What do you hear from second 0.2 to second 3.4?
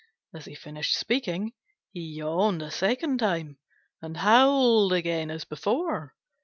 As he finished speaking he yawned a second